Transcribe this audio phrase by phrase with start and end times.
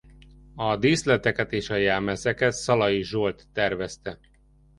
[0.55, 4.19] A díszleteket- és a jelmezeket Szalai Zsolt tervezte.